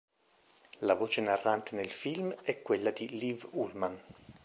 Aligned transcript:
La 0.81 0.95
voce 0.95 1.19
narrante 1.21 1.73
nel 1.75 1.91
film 1.91 2.33
è 2.41 2.63
quella 2.63 2.89
di 2.89 3.07
Liv 3.19 3.47
Ullmann. 3.51 3.95